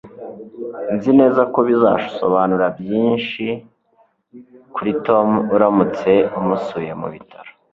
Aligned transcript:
nzi 0.95 1.11
neza 1.19 1.41
ko 1.53 1.59
bizasobanura 1.67 2.65
byinshi 2.79 3.45
kuri 4.75 4.91
tom 5.05 5.29
uramutse 5.55 6.11
umusuye 6.39 6.91
mubitaro 6.99 7.51